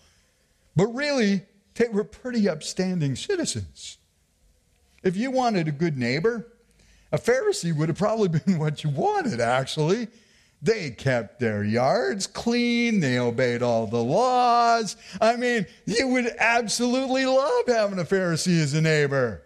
[0.75, 1.41] But really,
[1.75, 3.97] they were pretty upstanding citizens.
[5.03, 6.47] If you wanted a good neighbor,
[7.11, 10.07] a Pharisee would have probably been what you wanted, actually.
[10.61, 12.99] They kept their yards clean.
[12.99, 14.95] They obeyed all the laws.
[15.19, 19.41] I mean, you would absolutely love having a Pharisee as a neighbor.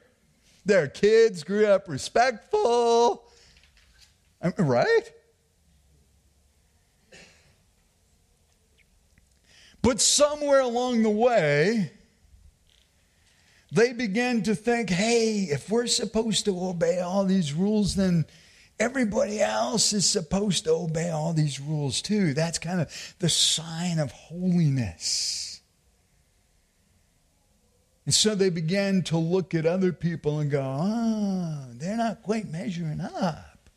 [0.66, 3.24] Their kids grew up respectful.
[4.58, 5.12] Right?
[9.82, 11.92] But somewhere along the way,
[13.72, 18.26] they began to think hey, if we're supposed to obey all these rules, then
[18.80, 22.34] everybody else is supposed to obey all these rules too.
[22.34, 25.45] That's kind of the sign of holiness.
[28.06, 32.22] And so they began to look at other people and go, ah, oh, they're not
[32.22, 33.70] quite measuring up.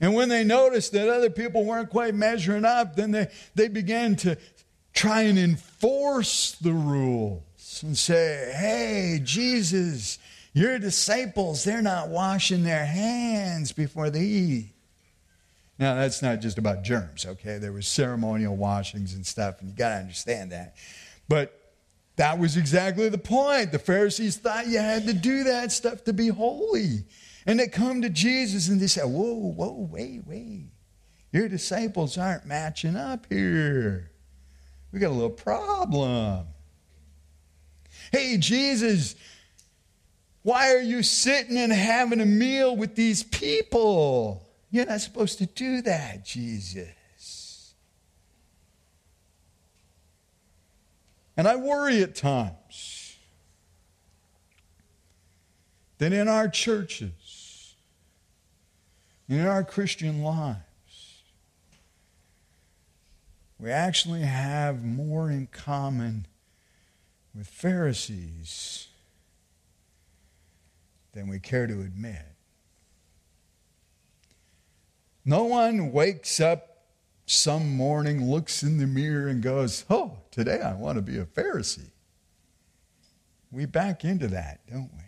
[0.00, 4.16] And when they noticed that other people weren't quite measuring up, then they, they began
[4.16, 4.36] to
[4.92, 10.18] try and enforce the rules and say, hey, Jesus,
[10.52, 14.68] your disciples, they're not washing their hands before they eat.
[15.78, 17.58] Now, that's not just about germs, okay?
[17.58, 20.74] There was ceremonial washings and stuff, and you got to understand that.
[21.28, 21.61] But
[22.16, 23.72] that was exactly the point.
[23.72, 27.04] The Pharisees thought you had to do that stuff to be holy.
[27.46, 30.66] And they come to Jesus and they say, Whoa, whoa, wait, wait.
[31.32, 34.10] Your disciples aren't matching up here.
[34.92, 36.46] We got a little problem.
[38.12, 39.14] Hey, Jesus,
[40.42, 44.46] why are you sitting and having a meal with these people?
[44.70, 46.88] You're not supposed to do that, Jesus.
[51.36, 53.16] And I worry at times
[55.98, 57.74] that in our churches,
[59.28, 61.22] and in our Christian lives,
[63.58, 66.26] we actually have more in common
[67.34, 68.88] with Pharisees
[71.12, 72.26] than we care to admit.
[75.24, 76.71] No one wakes up
[77.26, 81.24] some morning, looks in the mirror, and goes, Oh, today I want to be a
[81.24, 81.90] Pharisee.
[83.50, 85.04] We back into that, don't we?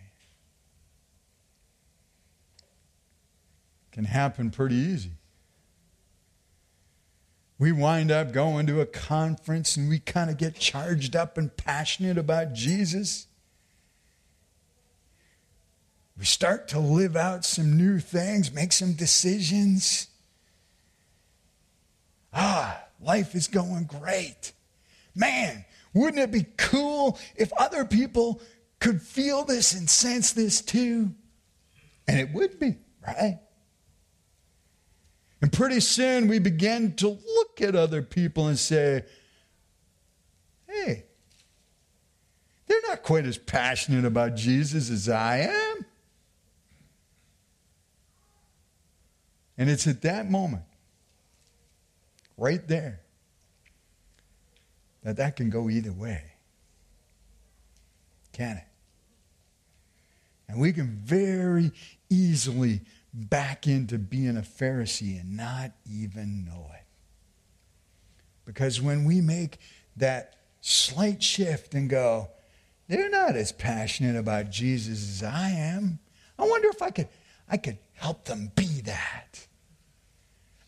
[3.91, 5.11] Can happen pretty easy.
[7.57, 11.55] We wind up going to a conference and we kind of get charged up and
[11.55, 13.27] passionate about Jesus.
[16.17, 20.07] We start to live out some new things, make some decisions.
[22.35, 24.51] Ah, life is going great.
[25.15, 25.63] Man,
[25.93, 28.41] wouldn't it be cool if other people
[28.79, 31.15] could feel this and sense this too?
[32.07, 32.75] And it would be,
[33.07, 33.39] right?
[35.41, 39.03] And pretty soon we begin to look at other people and say,
[40.67, 41.05] hey,
[42.67, 45.85] they're not quite as passionate about Jesus as I am.
[49.57, 50.63] And it's at that moment,
[52.37, 53.01] right there,
[55.03, 56.23] that that can go either way.
[58.33, 58.63] Can it?
[60.47, 61.71] And we can very
[62.09, 62.81] easily
[63.13, 66.83] back into being a Pharisee and not even know it.
[68.45, 69.57] Because when we make
[69.97, 72.29] that slight shift and go,
[72.87, 75.99] they're not as passionate about Jesus as I am.
[76.37, 77.07] I wonder if I could,
[77.49, 79.44] I could help them be that.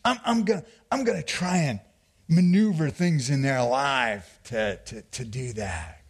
[0.08, 1.80] I'm, I'm going I'm to try and
[2.28, 6.02] maneuver things in their life to, to, to do that.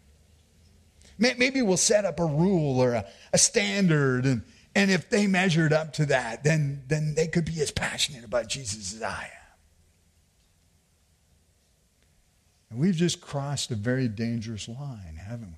[1.19, 4.43] Maybe we'll set up a rule or a, a standard and,
[4.77, 8.49] and if they measured up to that, then, then they could be as passionate about
[8.49, 9.55] Jesus as I am.
[12.71, 15.58] And we've just crossed a very dangerous line, haven't we?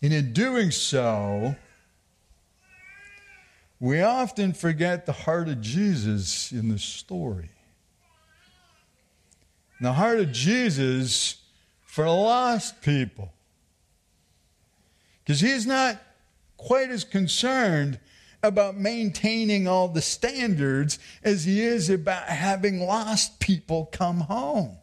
[0.00, 1.56] And in doing so,
[3.80, 7.50] we often forget the heart of Jesus in the story
[9.80, 11.40] the heart of Jesus
[11.84, 13.32] for lost people.
[15.24, 16.00] Because he's not
[16.56, 18.00] quite as concerned
[18.42, 24.76] about maintaining all the standards as he is about having lost people come home.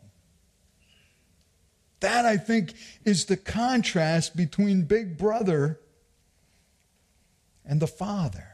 [2.06, 5.80] That, I think, is the contrast between Big Brother
[7.66, 8.47] and the Father.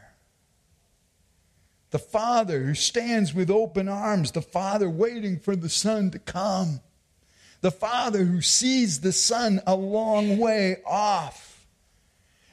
[1.90, 6.80] The Father who stands with open arms, the Father waiting for the Son to come.
[7.60, 11.66] The Father who sees the Son a long way off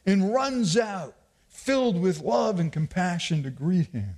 [0.05, 1.15] and runs out
[1.47, 4.15] filled with love and compassion to greet him.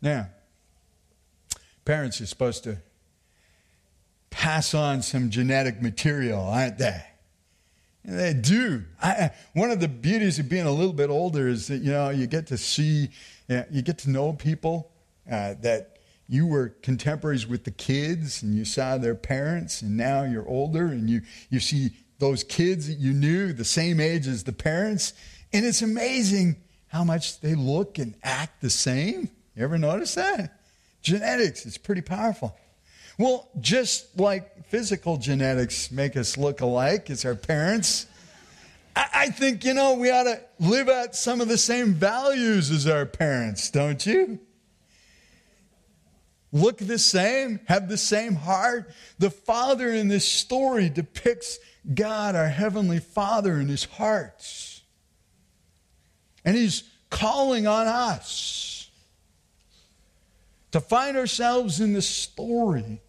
[0.00, 0.28] Now,
[1.84, 2.78] parents are supposed to
[4.34, 7.02] pass on some genetic material, aren't they?
[8.02, 8.82] And they do.
[9.00, 12.10] I, one of the beauties of being a little bit older is that you know
[12.10, 13.10] you get to see,
[13.48, 14.90] you get to know people
[15.30, 20.24] uh, that you were contemporaries with the kids, and you saw their parents, and now
[20.24, 24.44] you're older, and you you see those kids that you knew the same age as
[24.44, 25.14] the parents,
[25.52, 26.56] and it's amazing
[26.88, 29.30] how much they look and act the same.
[29.56, 30.60] You ever notice that?
[31.02, 32.56] Genetics is pretty powerful.
[33.18, 38.06] Well, just like physical genetics make us look alike as our parents,
[38.96, 42.70] I, I think, you know, we ought to live out some of the same values
[42.70, 44.40] as our parents, don't you?
[46.52, 48.92] Look the same, have the same heart.
[49.18, 51.58] The Father in this story depicts
[51.94, 54.44] God, our Heavenly Father, in His heart.
[56.44, 58.90] And He's calling on us
[60.70, 63.00] to find ourselves in this story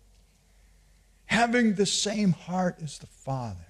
[1.36, 3.68] having the same heart as the Father.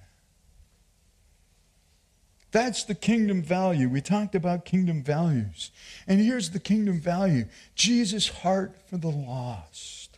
[2.52, 3.88] That's the kingdom value.
[3.88, 5.72] We talked about kingdom values.
[6.06, 10.16] And here's the kingdom value Jesus' heart for the lost.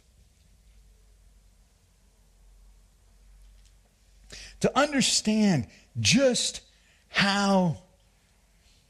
[4.61, 5.69] To understand
[5.99, 6.61] just
[7.09, 7.79] how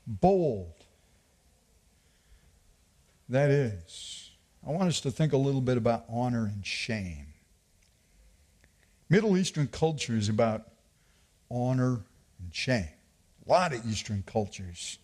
[0.05, 0.75] bold
[3.29, 4.31] that is.
[4.67, 7.28] I want us to think a little bit about honor and shame.
[9.11, 10.69] Middle Eastern culture is about
[11.51, 12.01] honor
[12.39, 12.89] and shame.
[13.47, 14.99] A lot of Eastern cultures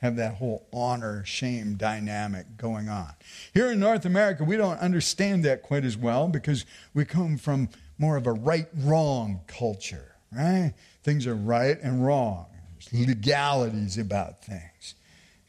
[0.00, 3.12] have that whole honor shame dynamic going on.
[3.52, 7.68] Here in North America, we don't understand that quite as well because we come from
[7.98, 10.72] more of a right wrong culture, right?
[11.02, 14.94] Things are right and wrong, There's legalities about things.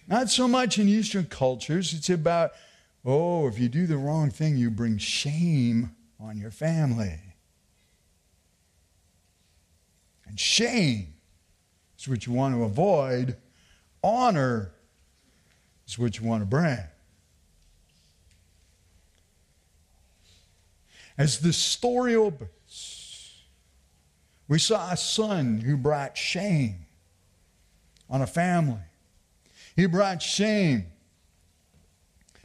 [0.05, 2.51] Not so much in Eastern cultures, it's about,
[3.05, 7.19] oh, if you do the wrong thing, you bring shame on your family.
[10.31, 11.13] And shame
[11.99, 13.35] is what you want to avoid
[14.01, 14.71] honor
[15.85, 16.79] is what you want to bring.
[21.17, 23.43] As the story opens,
[24.47, 26.85] we saw a son who brought shame
[28.09, 28.79] on a family.
[29.75, 30.85] He brought shame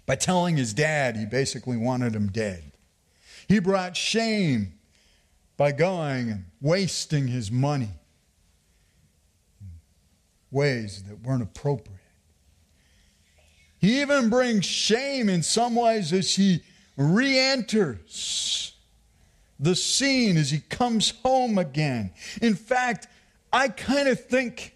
[0.07, 2.73] by telling his dad he basically wanted him dead.
[3.47, 4.76] He brought shame
[5.57, 7.89] by going and wasting his money
[9.61, 9.69] in
[10.51, 12.01] ways that weren't appropriate.
[13.79, 16.63] He even brings shame in some ways as he
[16.97, 18.75] re enters
[19.59, 22.13] the scene, as he comes home again.
[22.43, 23.09] In fact,
[23.53, 24.75] I kind of think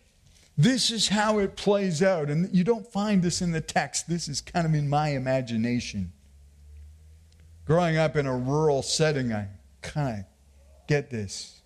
[0.56, 2.28] this is how it plays out.
[2.28, 6.12] And you don't find this in the text, this is kind of in my imagination.
[7.66, 9.48] Growing up in a rural setting, I
[9.82, 10.24] kind of
[10.90, 11.62] get this.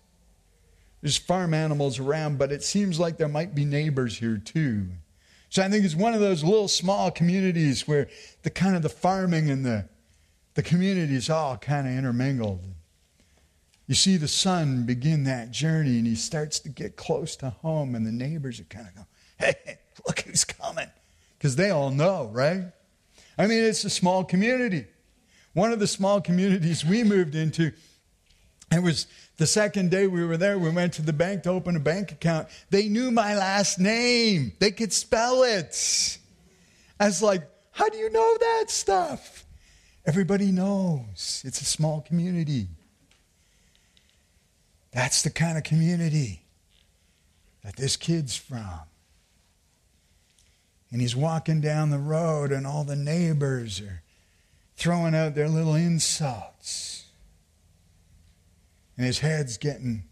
[1.01, 4.85] There's farm animals around, but it seems like there might be neighbors here too.
[5.49, 8.07] So I think it's one of those little small communities where
[8.43, 9.89] the kind of the farming and the,
[10.53, 12.61] the community is all kind of intermingled.
[13.87, 17.95] You see the son begin that journey and he starts to get close to home,
[17.95, 19.07] and the neighbors are kind of going,
[19.39, 20.89] hey, look who's coming.
[21.37, 22.65] Because they all know, right?
[23.39, 24.85] I mean, it's a small community.
[25.53, 27.71] One of the small communities we moved into,
[28.71, 29.07] it was
[29.37, 32.11] the second day we were there, we went to the bank to open a bank
[32.11, 32.47] account.
[32.69, 36.17] They knew my last name, they could spell it.
[36.99, 39.45] I was like, how do you know that stuff?
[40.05, 41.41] Everybody knows.
[41.45, 42.67] It's a small community.
[44.91, 46.43] That's the kind of community
[47.63, 48.81] that this kid's from.
[50.91, 54.03] And he's walking down the road, and all the neighbors are
[54.77, 57.04] throwing out their little insults
[58.97, 60.03] and his head's getting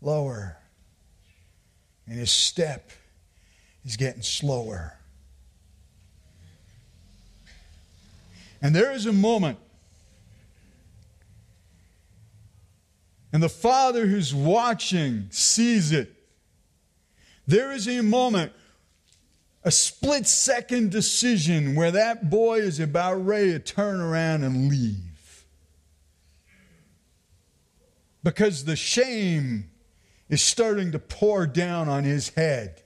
[0.00, 0.56] lower,
[2.06, 2.90] and his step
[3.84, 4.98] is getting slower.
[8.60, 9.58] And there is a moment,
[13.32, 16.12] and the father who's watching sees it.
[17.46, 18.52] There is a moment,
[19.62, 25.05] a split second decision where that boy is about ready to turn around and leave.
[28.26, 29.70] Because the shame
[30.28, 32.82] is starting to pour down on his head.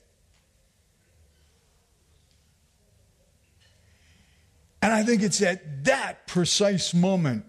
[4.82, 7.47] And I think it's at that precise moment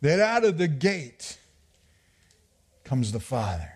[0.00, 1.38] that out of the gate
[2.84, 3.72] comes the Father.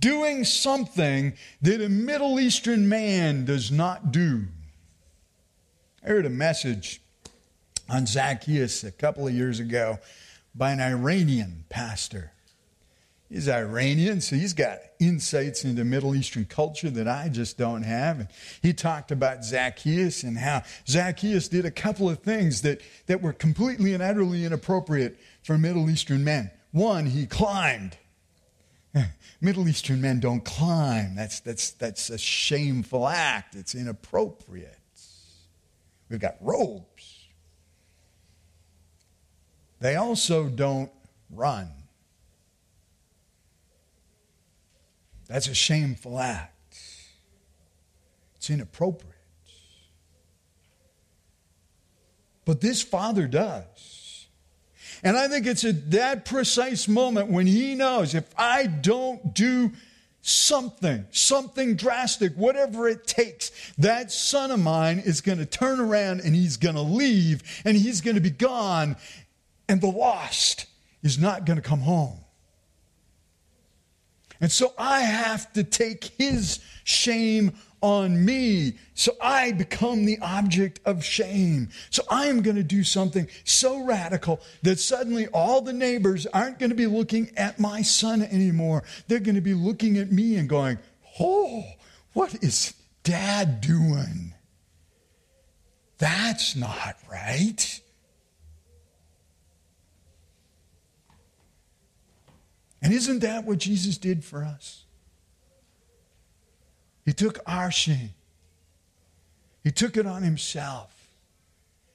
[0.00, 4.46] Doing something that a Middle Eastern man does not do.
[6.04, 7.00] I heard a message
[7.88, 10.00] on Zacchaeus a couple of years ago
[10.54, 12.32] by an Iranian pastor.
[13.32, 18.20] He's Iranian, so he's got insights into Middle Eastern culture that I just don't have.
[18.20, 18.28] And
[18.60, 23.32] he talked about Zacchaeus and how Zacchaeus did a couple of things that, that were
[23.32, 26.50] completely and utterly inappropriate for Middle Eastern men.
[26.72, 27.96] One, he climbed.
[29.40, 31.14] Middle Eastern men don't climb.
[31.14, 33.54] That's, that's, that's a shameful act.
[33.54, 34.78] It's inappropriate.
[36.10, 37.11] We've got robes.
[39.82, 40.92] They also don't
[41.28, 41.68] run.
[45.26, 46.78] That's a shameful act.
[48.36, 49.12] It's inappropriate.
[52.44, 54.28] But this father does.
[55.02, 59.72] And I think it's at that precise moment when he knows if I don't do
[60.20, 66.20] something, something drastic, whatever it takes, that son of mine is going to turn around
[66.20, 68.96] and he's going to leave and he's going to be gone
[69.72, 70.66] and the lost
[71.02, 72.18] is not going to come home.
[74.38, 78.74] And so I have to take his shame on me.
[78.92, 81.70] So I become the object of shame.
[81.88, 86.58] So I am going to do something so radical that suddenly all the neighbors aren't
[86.58, 88.84] going to be looking at my son anymore.
[89.08, 90.80] They're going to be looking at me and going,
[91.18, 91.64] Oh,
[92.12, 94.34] what is dad doing?
[95.96, 97.80] That's not right.
[102.82, 104.84] And isn't that what Jesus did for us?
[107.04, 108.14] He took our shame,
[109.62, 110.90] He took it on Himself.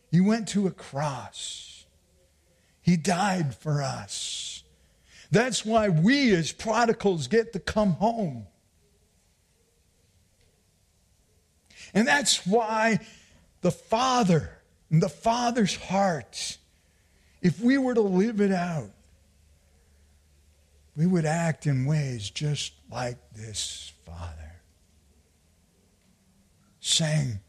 [0.09, 1.85] He went to a cross,
[2.81, 4.63] He died for us.
[5.29, 8.47] That's why we, as prodigals, get to come home.
[11.93, 12.99] And that's why
[13.61, 14.51] the Father,
[14.89, 16.57] and the Father's heart,
[17.41, 18.91] if we were to live it out,
[20.97, 24.61] we would act in ways just like this Father.
[26.79, 27.39] Saying,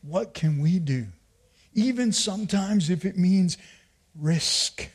[0.00, 1.08] What can we do?
[1.74, 3.58] Even sometimes if it means
[4.18, 4.88] risk.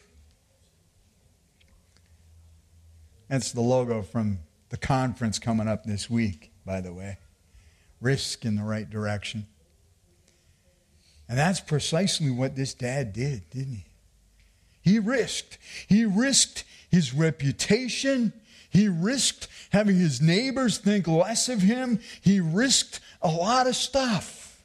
[3.29, 4.39] That's the logo from
[4.69, 7.19] the conference coming up this week, by the way.
[8.01, 9.45] Risk in the right direction.
[11.29, 13.85] And that's precisely what this dad did, didn't he?
[14.81, 15.57] He risked.
[15.87, 18.33] He risked his reputation.
[18.69, 21.99] He risked having his neighbors think less of him.
[22.21, 24.63] He risked a lot of stuff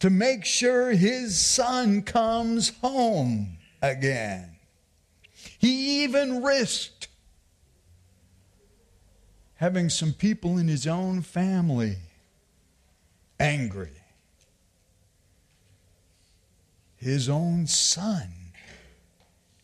[0.00, 4.56] to make sure his son comes home again.
[5.58, 7.08] He even risked
[9.56, 11.96] having some people in his own family
[13.40, 13.90] angry.
[16.96, 18.32] His own son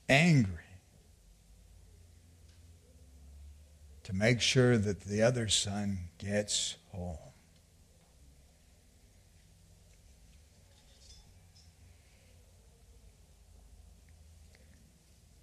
[0.08, 0.64] angry.
[4.04, 7.16] to make sure that the other son gets home.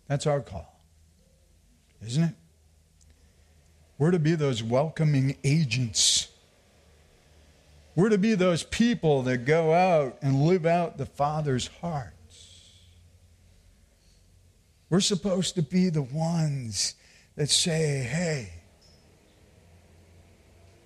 [0.08, 0.80] That's our call,
[2.06, 2.36] isn't it?
[3.98, 6.28] We're to be those welcoming agents.
[7.96, 12.16] We're to be those people that go out and live out the Father's hearts.
[14.92, 16.96] We're supposed to be the ones
[17.38, 18.52] that say, hey,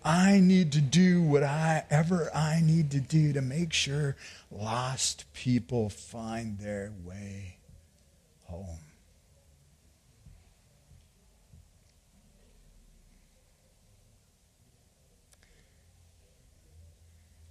[0.04, 4.16] I need to do whatever I need to do to make sure
[4.52, 7.58] lost people find their way
[8.44, 8.78] home.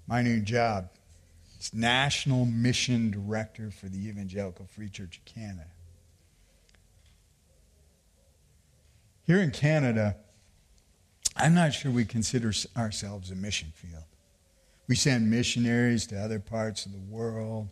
[0.06, 0.88] My new job
[1.58, 5.66] is National Mission Director for the Evangelical Free Church of Canada.
[9.26, 10.16] Here in Canada,
[11.36, 14.04] I'm not sure we consider ourselves a mission field.
[14.86, 17.68] We send missionaries to other parts of the world.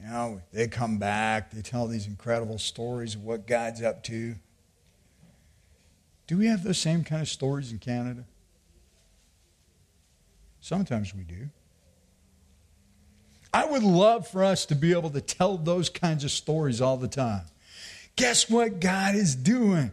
[0.00, 4.34] You know, they come back, they tell these incredible stories of what God's up to.
[6.26, 8.24] Do we have those same kind of stories in Canada?
[10.60, 11.50] Sometimes we do.
[13.52, 16.96] I would love for us to be able to tell those kinds of stories all
[16.96, 17.42] the time.
[18.16, 19.90] Guess what God is doing?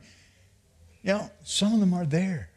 [1.04, 2.50] You know, some of them are there.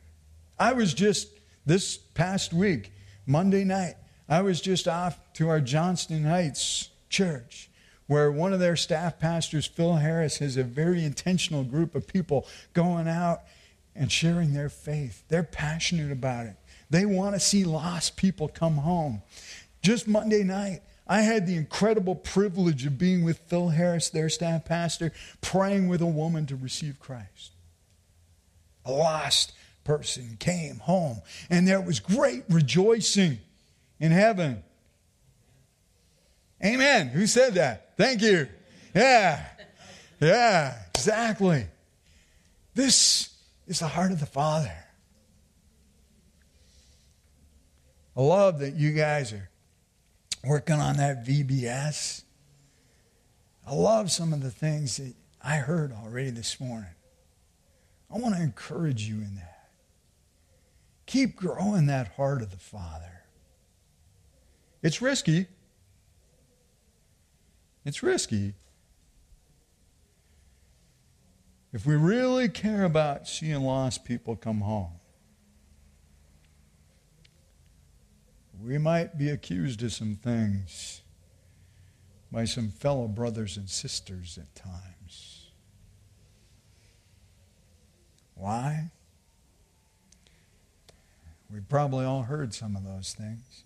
[0.58, 1.28] I was just
[1.64, 2.92] this past week,
[3.26, 3.94] Monday night,
[4.28, 7.70] I was just off to our Johnston Heights church
[8.06, 12.46] where one of their staff pastors, Phil Harris, has a very intentional group of people
[12.74, 13.40] going out
[13.96, 15.24] and sharing their faith.
[15.28, 16.56] They're passionate about it.
[16.90, 19.22] They want to see lost people come home.
[19.82, 24.64] Just Monday night, I had the incredible privilege of being with Phil Harris, their staff
[24.64, 27.52] pastor, praying with a woman to receive Christ.
[28.86, 29.52] A lost
[29.84, 33.38] person came home, and there was great rejoicing
[34.00, 34.62] in heaven.
[36.64, 37.08] Amen.
[37.08, 37.96] Who said that?
[37.98, 38.48] Thank you.
[38.94, 39.44] Yeah.
[40.20, 41.66] Yeah, exactly.
[42.74, 43.34] This
[43.66, 44.72] is the heart of the Father.
[48.16, 49.50] I love that you guys are
[50.46, 52.22] working on that VBS.
[53.66, 56.90] I love some of the things that I heard already this morning.
[58.14, 59.68] I want to encourage you in that.
[61.06, 63.24] Keep growing that heart of the Father.
[64.82, 65.46] It's risky.
[67.84, 68.54] It's risky.
[71.72, 74.92] If we really care about seeing lost people come home,
[78.64, 81.02] we might be accused of some things
[82.32, 85.50] by some fellow brothers and sisters at times.
[88.34, 88.90] Why?
[91.52, 93.64] We've probably all heard some of those things.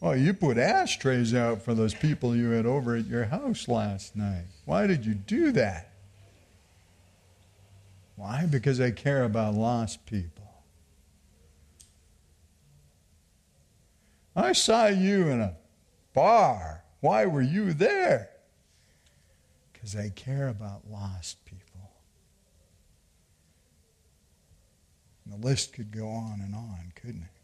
[0.00, 4.16] Well, you put ashtrays out for those people you had over at your house last
[4.16, 4.46] night.
[4.64, 5.92] Why did you do that?
[8.16, 8.46] Why?
[8.46, 10.49] Because I care about lost people.
[14.34, 15.56] I saw you in a
[16.14, 16.84] bar.
[17.00, 18.30] Why were you there?
[19.72, 21.90] Because I care about lost people.
[25.24, 27.39] And the list could go on and on, couldn't it?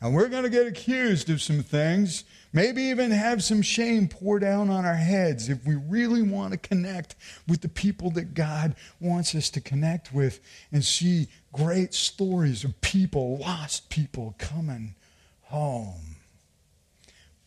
[0.00, 2.22] And we're going to get accused of some things,
[2.52, 6.58] maybe even have some shame pour down on our heads if we really want to
[6.58, 7.16] connect
[7.48, 10.38] with the people that God wants us to connect with
[10.70, 14.94] and see great stories of people, lost people, coming
[15.42, 16.16] home.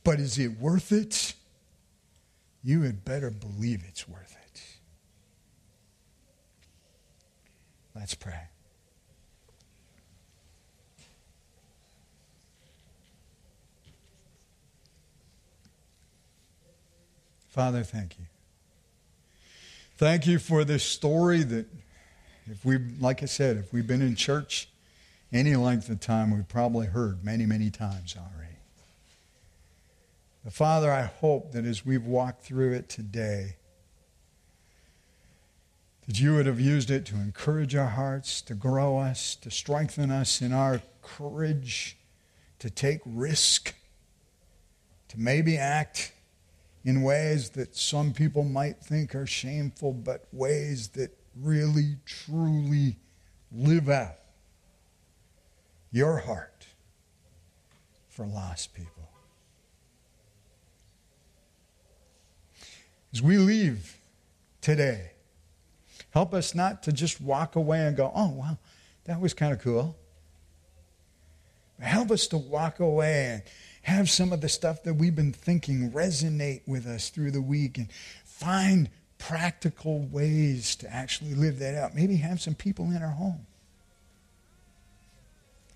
[0.04, 1.34] But is it worth it?
[2.64, 4.62] You had better believe it's worth it.
[7.96, 8.50] Let's pray.
[17.52, 18.26] Father, thank you.
[19.98, 21.68] Thank you for this story that,
[22.50, 24.70] if we, like I said, if we've been in church
[25.34, 28.56] any length of time, we've probably heard many, many times already.
[30.46, 33.58] But Father, I hope that as we've walked through it today,
[36.08, 40.10] that you would have used it to encourage our hearts, to grow us, to strengthen
[40.10, 41.98] us in our courage,
[42.60, 43.76] to take risk,
[45.10, 46.14] to maybe act
[46.84, 52.98] in ways that some people might think are shameful, but ways that really, truly
[53.52, 54.16] live out
[55.92, 56.68] your heart
[58.10, 59.10] for lost people.
[63.14, 63.98] As we leave
[64.62, 65.12] today,
[66.12, 68.58] help us not to just walk away and go, oh, wow,
[69.06, 69.98] that was kind of cool.
[71.80, 73.44] Help us to walk away and
[73.84, 77.78] have some of the stuff that we've been thinking resonate with us through the week
[77.78, 77.88] and
[78.24, 81.96] find practical ways to actually live that out.
[81.96, 83.46] Maybe have some people in our home.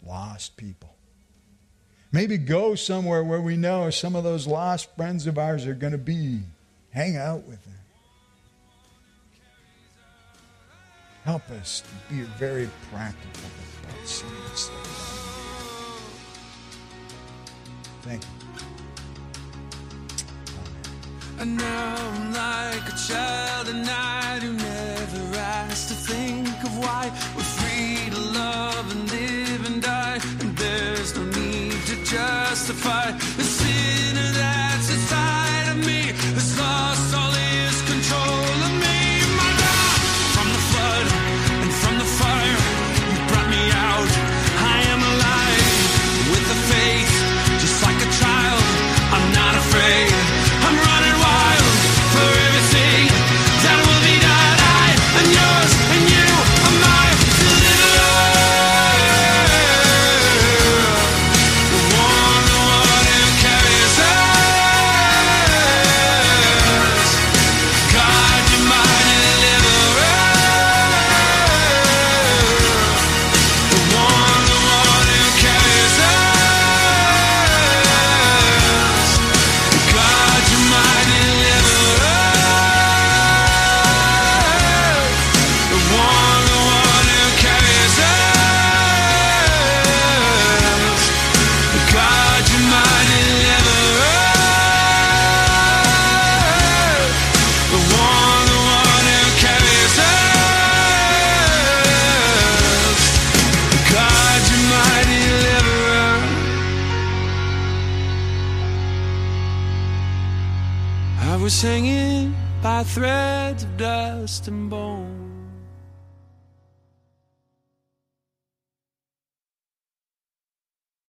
[0.06, 0.96] Lost people.
[2.12, 5.92] Maybe go somewhere where we know some of those lost friends of ours are going
[5.92, 6.40] to be.
[6.92, 7.74] Hang out with them.
[11.26, 13.50] Help us to be very practical
[13.84, 15.35] about some of this stuff.
[18.06, 18.22] Thank.
[21.40, 27.12] And now I'm like a child at night who never asked to think of why
[27.36, 30.20] we're free to love and live and die.
[30.42, 33.10] And there's no need to justify